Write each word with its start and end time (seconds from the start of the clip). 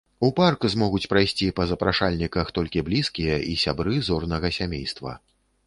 У 0.27 0.27
парк 0.37 0.61
змогуць 0.73 1.09
прайсці 1.11 1.49
па 1.59 1.67
запрашальніках 1.73 2.49
толькі 2.57 2.85
блізкія 2.89 3.37
і 3.53 3.55
сябры 3.67 3.95
зорнага 4.11 4.55
сямейства. 4.59 5.17